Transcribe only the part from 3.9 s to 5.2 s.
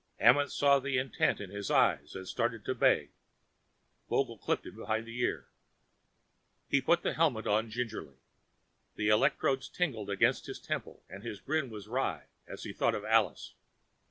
Vogel clipped him behind the